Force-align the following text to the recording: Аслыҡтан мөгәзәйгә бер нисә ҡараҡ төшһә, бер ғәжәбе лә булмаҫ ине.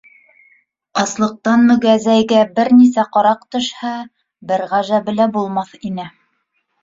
Аслыҡтан 1.01 1.65
мөгәзәйгә 1.71 2.39
бер 2.59 2.71
нисә 2.79 3.05
ҡараҡ 3.17 3.45
төшһә, 3.55 3.93
бер 4.53 4.65
ғәжәбе 4.71 5.15
лә 5.19 5.31
булмаҫ 5.39 5.77
ине. 5.91 6.07